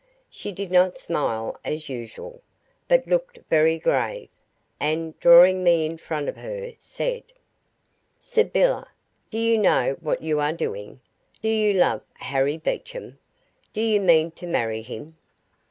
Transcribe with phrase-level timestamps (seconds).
[0.31, 2.41] She did not smile as usual,
[2.87, 4.29] but looked very grave,
[4.79, 7.21] and, drawing me in front of her, said:
[8.19, 8.87] "Sybylla,
[9.29, 11.01] do you know what you are doing?
[11.43, 13.19] Do you love Harry Beecham?
[13.73, 15.17] Do you mean to marry him?"